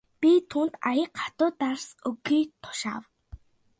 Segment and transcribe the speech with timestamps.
[0.21, 3.03] Би түүнд аяга хатуу дарс өгөхийг тушаав.